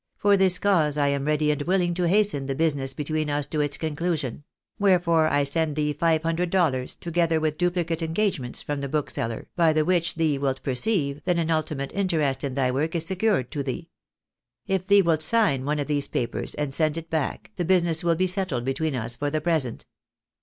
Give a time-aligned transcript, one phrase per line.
[0.17, 3.61] For this cause I am ready and willing to hasten the business between us to
[3.61, 4.43] its conclusion;
[4.79, 9.73] wherefore I send thee five hundred dollars, together with duplicate engagements from the bookseller, by
[9.73, 13.61] the which thee wilt perceive that an ultimate interest in thy work is secured to
[13.61, 13.91] thee.
[14.65, 18.15] If thee wilt sign one of these papers and send it back, the business will
[18.15, 19.85] be settled between us for the present.